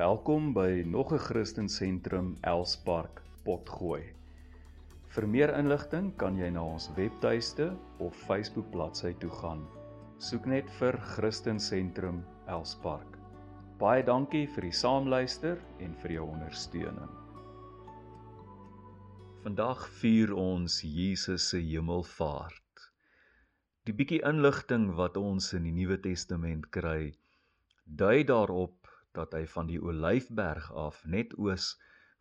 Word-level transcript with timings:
Welkom 0.00 0.54
by 0.56 0.82
nog 0.86 1.12
'n 1.12 1.18
Christen 1.18 1.68
Sentrum 1.68 2.36
Elspark 2.40 3.22
Potgooi. 3.44 4.02
Vir 5.12 5.26
meer 5.28 5.52
inligting 5.58 6.16
kan 6.16 6.38
jy 6.38 6.48
na 6.50 6.62
ons 6.64 6.88
webtuiste 6.96 7.76
of 7.98 8.16
Facebook 8.16 8.70
bladsy 8.70 9.12
toe 9.20 9.30
gaan. 9.30 9.66
Soek 10.18 10.46
net 10.46 10.70
vir 10.78 10.96
Christen 11.00 11.60
Sentrum 11.60 12.24
Elspark. 12.46 13.18
Baie 13.78 14.02
dankie 14.02 14.46
vir 14.46 14.62
die 14.70 14.72
saamluister 14.72 15.60
en 15.80 15.94
vir 15.94 16.12
jou 16.12 16.24
ondersteuning. 16.30 17.12
Vandag 19.42 19.88
vier 20.00 20.32
ons 20.32 20.80
Jesus 20.82 21.48
se 21.48 21.60
hemelvaart. 21.60 22.88
Die 23.84 23.92
bietjie 23.92 24.24
inligting 24.24 24.94
wat 24.96 25.16
ons 25.16 25.52
in 25.52 25.68
die 25.68 25.76
Nuwe 25.82 26.00
Testament 26.00 26.70
kry, 26.70 27.12
dui 27.84 28.24
daarop 28.24 28.79
dat 29.18 29.32
hy 29.36 29.44
van 29.54 29.66
die 29.70 29.80
Olyfberg 29.82 30.70
af 30.72 31.02
net 31.04 31.34
oos 31.38 31.74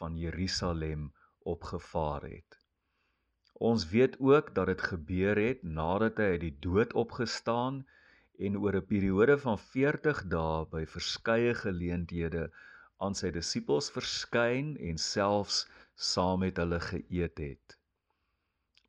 van 0.00 0.16
Jerusalem 0.16 1.10
opgevaar 1.54 2.24
het. 2.28 2.58
Ons 3.60 3.88
weet 3.88 4.16
ook 4.18 4.54
dat 4.54 4.66
dit 4.72 4.82
gebeur 4.92 5.36
het 5.36 5.62
nadat 5.62 6.20
hy 6.22 6.28
uit 6.36 6.44
die 6.46 6.56
dood 6.66 6.92
opgestaan 7.02 7.82
en 8.46 8.56
oor 8.56 8.76
'n 8.78 8.86
periode 8.92 9.36
van 9.44 9.58
40 9.58 10.22
dae 10.34 10.64
by 10.74 10.84
verskeie 10.94 11.52
geleenthede 11.54 12.44
aan 13.04 13.14
sy 13.20 13.30
disippels 13.36 13.90
verskyn 13.96 14.76
en 14.88 14.98
selfs 14.98 15.58
saam 16.10 16.40
met 16.44 16.56
hulle 16.62 16.80
geëet 16.86 17.44
het. 17.44 17.76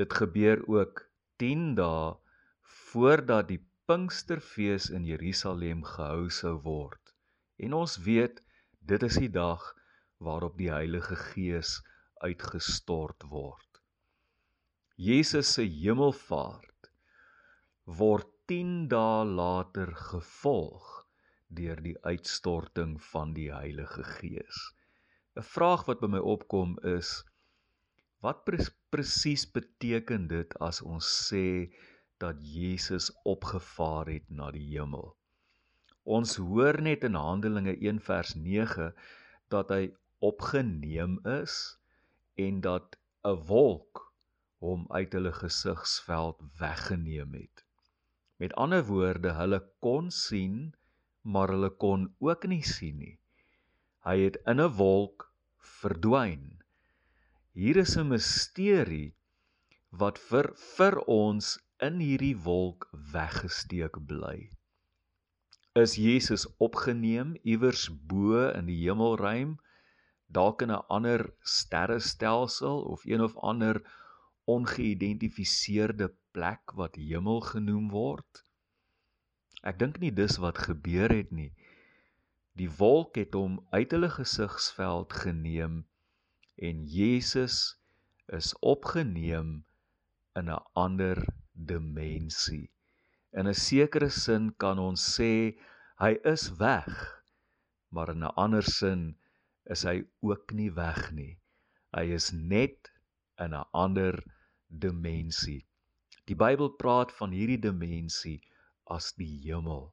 Dit 0.00 0.16
gebeur 0.22 0.64
ook 0.76 1.04
10 1.42 1.74
dae 1.80 2.16
voordat 2.62 3.48
die 3.52 3.60
Pinksterfees 3.84 4.88
in 4.96 5.04
Jerusalem 5.04 5.84
gehou 5.84 6.30
sou 6.32 6.56
word. 6.64 7.03
En 7.56 7.72
ons 7.72 7.96
weet 8.06 8.40
dit 8.80 9.02
is 9.02 9.18
die 9.22 9.30
dag 9.30 9.62
waarop 10.18 10.56
die 10.58 10.70
Heilige 10.72 11.16
Gees 11.16 11.78
uitgestort 12.24 13.26
word. 13.30 13.80
Jesus 14.96 15.54
se 15.56 15.64
hemelvaart 15.66 16.90
word 17.84 18.30
10 18.46 18.88
dae 18.92 19.24
later 19.24 19.90
gevolg 19.96 20.88
deur 21.58 21.80
die 21.80 21.96
uitstorting 22.04 22.98
van 23.10 23.32
die 23.36 23.48
Heilige 23.52 24.04
Gees. 24.16 24.58
'n 25.36 25.46
Vraag 25.54 25.86
wat 25.88 26.02
by 26.02 26.10
my 26.14 26.20
opkom 26.34 26.76
is 26.90 27.12
wat 28.26 28.44
pre 28.44 28.60
presies 28.94 29.46
beteken 29.56 30.28
dit 30.28 30.54
as 30.68 30.82
ons 30.82 31.08
sê 31.28 31.72
dat 32.22 32.44
Jesus 32.56 33.10
opgevaar 33.24 34.12
het 34.12 34.28
na 34.30 34.50
die 34.54 34.66
hemel? 34.74 35.16
Ons 36.04 36.34
hoor 36.36 36.76
net 36.84 37.04
in 37.08 37.14
Handelinge 37.16 37.72
1 37.80 37.98
vers 38.04 38.34
9 38.36 38.90
dat 39.48 39.70
hy 39.72 39.86
opgeneem 40.20 41.14
is 41.24 41.54
en 42.36 42.60
dat 42.60 42.98
'n 43.24 43.38
wolk 43.48 44.02
hom 44.60 44.84
uit 44.92 45.16
hulle 45.16 45.32
gesigsveld 45.32 46.42
weggeneem 46.60 47.32
het. 47.32 47.64
Met 48.36 48.52
ander 48.52 48.84
woorde, 48.84 49.32
hulle 49.32 49.62
kon 49.80 50.10
sien, 50.10 50.74
maar 51.22 51.48
hulle 51.48 51.70
kon 51.70 52.14
ook 52.18 52.44
nie 52.52 52.62
sien 52.62 52.98
nie. 52.98 53.18
Hy 54.04 54.18
het 54.28 54.36
in 54.44 54.60
'n 54.60 54.76
wolk 54.76 55.32
verdwyn. 55.56 56.60
Hier 57.52 57.76
is 57.76 57.96
'n 57.96 58.08
misterie 58.08 59.14
wat 59.88 60.18
vir 60.18 60.52
vir 60.76 61.00
ons 61.08 61.56
in 61.80 61.98
hierdie 61.98 62.36
wolk 62.36 62.90
weggesteek 62.92 63.96
bly 64.06 64.53
is 65.74 65.96
Jesus 65.98 66.46
opgeneem 66.62 67.34
iewers 67.42 67.88
bo 67.90 68.44
in 68.54 68.68
die 68.70 68.78
hemelruim, 68.84 69.56
dalk 70.30 70.62
in 70.62 70.70
'n 70.70 70.84
ander 70.96 71.24
sterrestelsel 71.42 72.82
of 72.94 73.04
een 73.04 73.22
of 73.22 73.34
ander 73.36 73.82
ongeïdentifiseerde 74.44 76.12
plek 76.30 76.74
wat 76.78 76.94
hemel 76.94 77.40
genoem 77.40 77.88
word. 77.90 78.44
Ek 79.62 79.78
dink 79.78 79.98
nie 79.98 80.12
dis 80.12 80.36
wat 80.44 80.58
gebeur 80.58 81.10
het 81.10 81.30
nie. 81.32 81.50
Die 82.54 82.70
wolk 82.70 83.18
het 83.18 83.34
hom 83.34 83.58
uit 83.70 83.90
hulle 83.96 84.10
gesigsveld 84.14 85.12
geneem 85.24 85.80
en 86.54 86.84
Jesus 86.86 87.58
is 88.30 88.54
opgeneem 88.60 89.64
in 90.38 90.50
'n 90.50 90.62
ander 90.72 91.18
dimensie. 91.52 92.73
In 93.34 93.48
'n 93.50 93.54
sekere 93.54 94.10
sin 94.14 94.52
kan 94.62 94.78
ons 94.78 95.02
sê 95.16 95.58
hy 96.02 96.12
is 96.32 96.44
weg, 96.60 96.92
maar 97.90 98.10
in 98.14 98.22
'n 98.22 98.34
ander 98.44 98.62
sin 98.62 99.02
is 99.74 99.82
hy 99.88 100.04
ook 100.22 100.52
nie 100.52 100.70
weg 100.70 101.10
nie. 101.12 101.34
Hy 101.96 102.04
is 102.18 102.32
net 102.32 102.90
in 103.44 103.54
'n 103.54 103.66
ander 103.72 104.22
dimensie. 104.68 105.66
Die 106.26 106.38
Bybel 106.38 106.70
praat 106.82 107.12
van 107.18 107.34
hierdie 107.36 107.60
dimensie 107.60 108.40
as 108.86 109.12
die 109.18 109.40
hemel. 109.46 109.92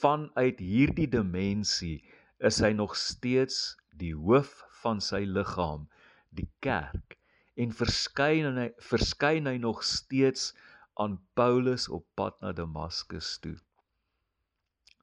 Vanuit 0.00 0.58
hierdie 0.62 1.10
dimensie 1.10 2.04
is 2.38 2.60
hy 2.62 2.72
nog 2.72 2.96
steeds 2.96 3.76
die 3.98 4.14
hoof 4.14 4.62
van 4.82 5.00
sy 5.00 5.24
liggaam, 5.26 5.88
die 6.30 6.48
kerk, 6.62 7.18
en 7.58 7.74
verskyn 7.74 8.58
hy 8.62 8.68
verskyn 8.90 9.50
hy 9.50 9.56
nog 9.58 9.82
steeds 9.82 10.52
aan 10.98 11.18
Paulus 11.38 11.88
op 11.88 12.06
pad 12.18 12.40
na 12.42 12.50
Damaskus 12.52 13.38
toe. 13.38 13.54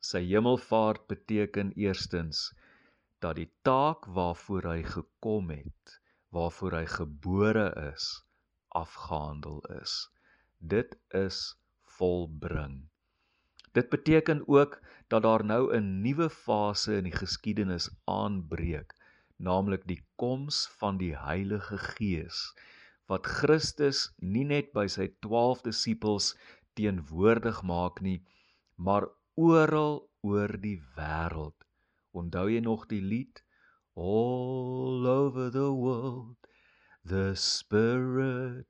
Sy 0.03 0.21
hemelvaart 0.27 1.05
beteken 1.07 1.71
eerstens 1.79 2.49
dat 3.23 3.39
die 3.39 3.47
taak 3.63 4.05
waarvoor 4.17 4.67
hy 4.73 4.81
gekom 4.83 5.53
het, 5.55 5.95
waarvoor 6.35 6.75
hy 6.79 6.83
gebore 6.97 7.69
is, 7.93 8.09
afgehandel 8.75 9.63
is. 9.79 9.95
Dit 10.59 10.99
is 11.15 11.55
volbring. 11.95 12.83
Dit 13.71 13.89
beteken 13.89 14.43
ook 14.47 14.77
dat 15.07 15.23
daar 15.23 15.45
nou 15.45 15.71
'n 15.71 16.01
nuwe 16.03 16.29
fase 16.29 16.97
in 16.99 17.07
die 17.07 17.17
geskiedenis 17.23 17.89
aanbreek, 18.03 18.95
naamlik 19.35 19.87
die 19.87 20.03
koms 20.15 20.67
van 20.79 20.97
die 20.97 21.15
Heilige 21.17 21.77
Gees 21.77 22.51
wat 23.11 23.27
Christus 23.37 24.09
nie 24.19 24.45
net 24.49 24.73
by 24.73 24.87
sy 24.91 25.07
12 25.25 25.65
disippels 25.69 26.33
teenwoordig 26.75 27.61
maak 27.63 28.01
nie, 28.01 28.19
maar 28.75 29.07
oral 29.35 30.03
oor 30.25 30.57
die 30.61 30.79
wêreld. 30.97 31.57
Onthou 32.15 32.47
jy 32.49 32.61
nog 32.63 32.87
die 32.91 33.03
lied 33.03 33.45
All 33.95 35.07
over 35.07 35.49
the 35.49 35.71
world 35.71 36.35
the 37.05 37.33
spirit 37.35 38.65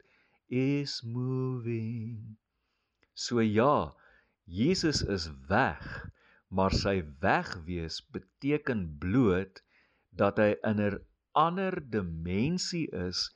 is 0.50 1.02
moving. 1.04 2.38
So 3.16 3.40
ja, 3.40 3.96
Jesus 4.46 5.02
is 5.02 5.32
weg, 5.50 6.12
maar 6.54 6.76
sy 6.76 7.02
wegwees 7.24 8.04
beteken 8.14 9.00
bloot 9.00 9.64
dat 10.12 10.38
hy 10.38 10.52
in 10.68 10.84
'n 10.84 11.00
ander 11.34 11.80
dimensie 11.82 12.86
is 12.92 13.32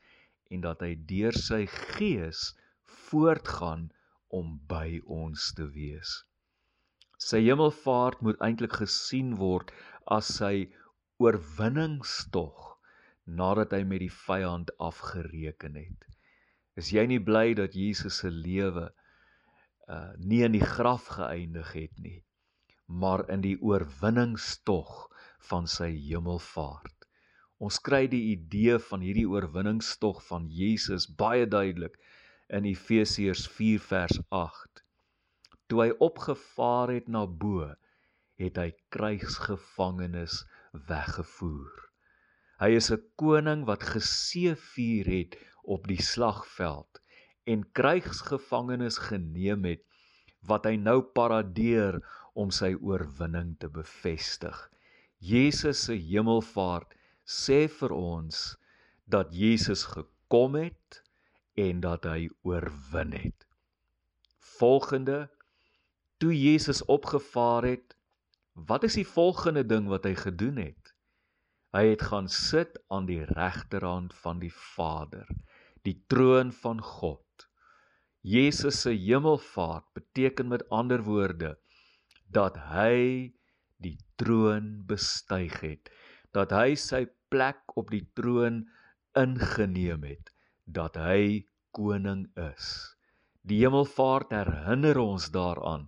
en 0.50 0.66
dat 0.66 0.82
hy 0.86 0.96
deur 1.10 1.36
sy 1.38 1.66
gees 1.96 2.50
voortgaan 3.10 3.90
om 4.40 4.58
by 4.70 5.00
ons 5.06 5.52
te 5.58 5.66
wees. 5.74 6.20
Sy 7.20 7.42
hemelvaart 7.46 8.22
moet 8.26 8.40
eintlik 8.46 8.78
gesien 8.82 9.36
word 9.42 9.74
as 10.16 10.30
sy 10.40 10.70
oorwinningstog 11.20 12.70
nadat 13.40 13.76
hy 13.76 13.84
met 13.86 14.02
die 14.06 14.14
vyand 14.14 14.72
afgereken 14.82 15.76
het. 15.78 16.06
Is 16.80 16.94
jy 16.96 17.04
nie 17.12 17.20
bly 17.20 17.54
dat 17.60 17.76
Jesus 17.76 18.22
se 18.24 18.32
lewe 18.34 18.88
uh 19.90 20.14
nie 20.32 20.44
in 20.46 20.54
die 20.54 20.66
graf 20.66 21.10
geëindig 21.18 21.74
het 21.76 22.00
nie, 22.00 22.20
maar 22.88 23.26
in 23.34 23.42
die 23.46 23.58
oorwinningstog 23.58 25.10
van 25.50 25.68
sy 25.68 25.90
hemelvaart? 26.08 26.99
Ons 27.60 27.76
kry 27.84 28.06
die 28.08 28.22
idee 28.32 28.78
van 28.80 29.02
hierdie 29.04 29.28
oorwinningstog 29.28 30.22
van 30.24 30.46
Jesus 30.48 31.10
baie 31.22 31.44
duidelik 31.44 31.98
in 32.56 32.68
Efesiërs 32.70 33.48
4 33.52 33.82
vers 33.84 34.20
8. 34.32 34.84
Toe 35.68 35.82
hy 35.84 35.90
opgevaar 36.06 36.94
het 36.96 37.10
na 37.12 37.26
bo, 37.42 37.68
het 38.40 38.60
hy 38.62 38.70
krygsgevangenes 38.96 40.38
weggevoer. 40.88 41.74
Hy 42.64 42.70
is 42.78 42.88
'n 42.96 43.04
koning 43.20 43.66
wat 43.68 43.84
geseëvier 43.92 45.12
het 45.18 45.36
op 45.76 45.88
die 45.92 46.02
slagveld 46.12 47.04
en 47.44 47.68
krygsgevangenes 47.80 49.02
geneem 49.10 49.68
het 49.68 49.84
wat 50.48 50.66
hy 50.66 50.78
nou 50.80 51.02
paradeer 51.02 52.00
om 52.36 52.56
sy 52.56 52.72
oorwinning 52.80 53.58
te 53.60 53.68
bevestig. 53.68 54.56
Jesus 55.20 55.84
se 55.90 56.00
hemelvaart 56.00 56.96
sê 57.30 57.68
vir 57.70 57.94
ons 57.94 58.38
dat 59.06 59.34
Jesus 59.36 59.84
gekom 59.92 60.56
het 60.58 61.02
en 61.62 61.82
dat 61.84 62.08
hy 62.10 62.30
oorwin 62.48 63.14
het. 63.14 63.46
Volgende 64.58 65.28
toe 66.18 66.34
Jesus 66.34 66.82
opgevaar 66.86 67.68
het, 67.70 67.96
wat 68.54 68.84
is 68.84 68.98
die 69.00 69.08
volgende 69.08 69.64
ding 69.64 69.88
wat 69.92 70.08
hy 70.10 70.16
gedoen 70.18 70.58
het? 70.58 70.94
Hy 71.76 71.86
het 71.92 72.02
gaan 72.10 72.28
sit 72.34 72.80
aan 72.90 73.06
die 73.06 73.22
regterhand 73.30 74.16
van 74.24 74.42
die 74.42 74.54
Vader, 74.54 75.30
die 75.86 76.00
troon 76.10 76.52
van 76.52 76.82
God. 76.82 77.46
Jesus 78.26 78.82
se 78.82 78.92
hemelvaart 78.98 79.86
beteken 79.94 80.50
met 80.50 80.66
ander 80.74 81.06
woorde 81.06 81.54
dat 82.28 82.58
hy 82.74 83.32
die 83.78 83.96
troon 84.20 84.82
bestyg 84.90 85.62
het, 85.62 85.94
dat 86.36 86.52
hy 86.52 86.74
sy 86.76 87.06
plek 87.34 87.78
op 87.80 87.92
die 87.94 88.06
troon 88.18 88.64
ingeneem 89.18 90.04
het, 90.08 90.32
dat 90.66 90.98
hy 91.00 91.46
koning 91.76 92.28
is. 92.40 92.96
Die 93.46 93.62
hemelvaart 93.64 94.34
herinner 94.36 95.00
ons 95.02 95.30
daaraan 95.34 95.88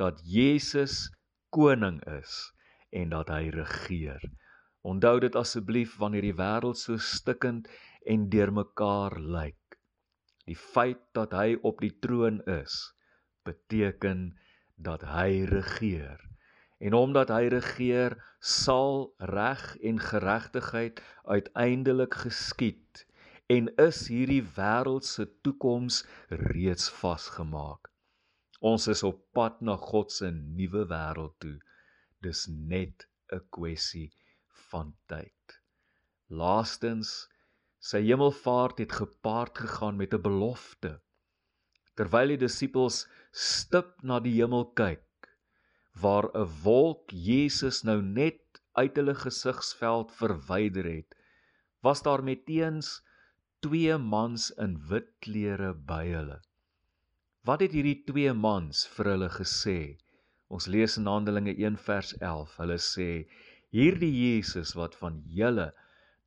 dat 0.00 0.20
Jesus 0.24 1.10
koning 1.52 2.00
is 2.18 2.52
en 2.90 3.12
dat 3.12 3.32
hy 3.32 3.48
regeer. 3.54 4.22
Onthou 4.82 5.18
dit 5.22 5.36
asseblief 5.38 5.96
wanneer 6.00 6.26
die 6.26 6.38
wêreld 6.38 6.80
so 6.80 6.98
stikkend 6.98 7.68
en 8.08 8.28
deurmekaar 8.32 9.18
lyk. 9.20 9.78
Die 10.48 10.58
feit 10.58 11.02
dat 11.14 11.36
hy 11.38 11.54
op 11.62 11.80
die 11.84 11.92
troon 12.02 12.40
is, 12.50 12.90
beteken 13.46 14.32
dat 14.74 15.04
hy 15.06 15.44
regeer. 15.46 16.18
En 16.82 16.94
omdat 16.98 17.30
hy 17.30 17.46
regeer, 17.54 18.16
sal 18.42 19.12
reg 19.30 19.62
en 19.86 20.00
geregtigheid 20.02 21.02
uiteindelik 21.30 22.14
geskied 22.24 23.06
en 23.54 23.68
is 23.84 24.06
hierdie 24.10 24.42
wêreld 24.56 25.06
se 25.06 25.26
toekoms 25.46 26.02
reeds 26.28 26.88
vasgemaak. 26.98 27.90
Ons 28.62 28.88
is 28.90 29.02
op 29.06 29.20
pad 29.36 29.60
na 29.60 29.76
God 29.78 30.10
se 30.14 30.30
nuwe 30.30 30.82
wêreld 30.90 31.36
toe. 31.44 31.58
Dis 32.22 32.46
net 32.50 33.06
'n 33.30 33.42
kwessie 33.54 34.10
van 34.70 34.94
tyd. 35.06 35.58
Laastens, 36.42 37.28
sy 37.78 38.02
hemelvaart 38.08 38.78
het 38.78 38.92
gepaard 39.02 39.58
gegaan 39.64 39.96
met 40.02 40.14
'n 40.14 40.22
belofte. 40.22 40.92
Terwyl 41.94 42.34
die 42.34 42.42
disippels 42.46 43.06
stip 43.30 44.02
na 44.02 44.20
die 44.20 44.34
hemel 44.40 44.70
kyk, 44.74 45.02
waar 46.00 46.28
'n 46.34 46.48
wolk 46.62 47.10
Jesus 47.10 47.82
nou 47.84 48.00
net 48.02 48.40
uit 48.72 48.96
hulle 48.96 49.14
gesigsveld 49.14 50.12
verwyder 50.12 50.84
het, 50.84 51.14
was 51.82 52.02
daar 52.02 52.22
meteens 52.24 53.02
twee 53.60 53.98
mans 53.98 54.50
in 54.64 54.78
wit 54.88 55.10
klere 55.20 55.74
by 55.74 56.04
hulle. 56.08 56.40
Wat 57.44 57.60
het 57.60 57.74
hierdie 57.76 58.04
twee 58.06 58.32
mans 58.32 58.86
vir 58.94 59.12
hulle 59.12 59.28
gesê? 59.36 59.98
Ons 60.48 60.66
lees 60.66 60.96
in 61.00 61.06
Handelinge 61.10 61.54
1 61.56 61.76
vers 61.86 62.12
11. 62.18 62.56
Hulle 62.62 62.78
sê: 62.78 63.08
"Hierdie 63.70 64.12
Jesus 64.12 64.74
wat 64.78 64.94
van 64.94 65.22
julle 65.26 65.72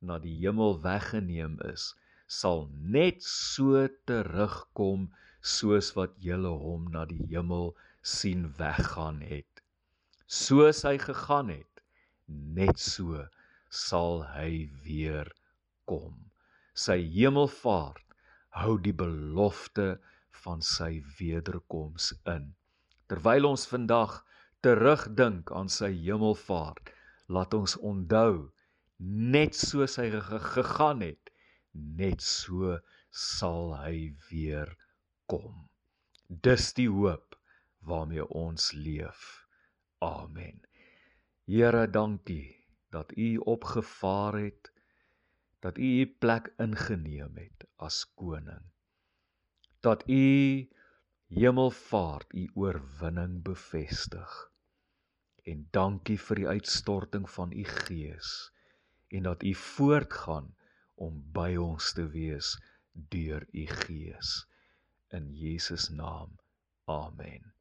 na 0.00 0.18
die 0.18 0.34
hemel 0.40 0.80
weggeneem 0.82 1.58
is, 1.72 1.94
sal 2.26 2.66
net 2.96 3.22
so 3.22 3.86
terugkom 4.10 5.08
soos 5.40 5.92
wat 5.98 6.16
julle 6.18 6.52
hom 6.64 6.88
na 6.92 7.04
die 7.06 7.22
hemel 7.30 7.74
sien 8.06 8.46
weggaan 8.58 9.18
het. 9.26 9.62
Soos 10.30 10.84
hy 10.86 10.94
gegaan 11.02 11.50
het, 11.50 11.82
net 12.26 12.78
so 12.78 13.24
sal 13.70 14.22
hy 14.36 14.68
weer 14.84 15.30
kom. 15.90 16.14
Sy 16.78 16.98
hemelvaart 17.16 18.16
hou 18.62 18.76
die 18.82 18.94
belofte 18.94 19.88
van 20.44 20.62
sy 20.62 21.00
wederkoms 21.18 22.12
in. 22.30 22.52
Terwyl 23.10 23.50
ons 23.50 23.66
vandag 23.70 24.20
terugdink 24.62 25.50
aan 25.54 25.70
sy 25.72 25.90
hemelvaart, 25.94 26.92
laat 27.30 27.54
ons 27.58 27.76
onthou 27.82 28.52
net 28.98 29.58
soos 29.58 29.98
hy 30.00 30.08
gegaan 30.30 31.02
het, 31.04 31.32
net 31.74 32.22
so 32.22 32.78
sal 33.10 33.74
hy 33.82 34.14
weer 34.30 34.70
kom. 35.30 35.66
Dis 36.30 36.72
die 36.78 36.88
hoop 36.90 37.35
waarmee 37.86 38.28
ons 38.28 38.72
leef. 38.72 39.46
Amen. 40.04 40.60
Here, 41.46 41.86
dankie 41.90 42.66
dat 42.90 43.16
U 43.16 43.36
opgevaar 43.56 44.38
het 44.42 44.72
dat 45.64 45.78
U 45.78 45.90
U 46.02 46.06
plek 46.06 46.52
ingeneem 46.58 47.36
het 47.38 47.68
as 47.76 48.04
koning 48.14 48.66
dat 49.86 50.02
u 50.08 50.68
hemelvaart 51.26 52.32
u 52.34 52.50
oorwinning 52.54 53.42
bevestig. 53.42 54.50
En 55.42 55.68
dankie 55.70 56.18
vir 56.18 56.40
die 56.40 56.48
uitstorting 56.48 57.28
van 57.30 57.52
u 57.52 57.64
gees 57.64 58.32
en 59.14 59.28
dat 59.28 59.46
u 59.46 59.54
voortgaan 59.54 60.54
om 60.94 61.22
by 61.38 61.54
ons 61.68 61.92
te 61.94 62.08
wees 62.18 62.56
deur 63.14 63.46
u 63.52 63.66
gees 63.84 64.32
in 65.18 65.30
Jesus 65.44 65.88
naam. 65.88 66.34
Amen. 66.84 67.55